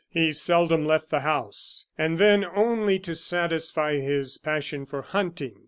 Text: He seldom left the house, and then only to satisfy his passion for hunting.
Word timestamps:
He 0.09 0.33
seldom 0.33 0.83
left 0.87 1.11
the 1.11 1.19
house, 1.19 1.85
and 1.95 2.17
then 2.17 2.43
only 2.43 2.97
to 2.97 3.13
satisfy 3.13 3.97
his 3.97 4.39
passion 4.39 4.87
for 4.87 5.03
hunting. 5.03 5.59